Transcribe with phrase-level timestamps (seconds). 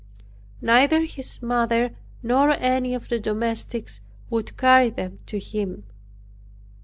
[0.63, 1.91] Neither his mother
[2.23, 5.83] nor any of the domestics would carry them to him.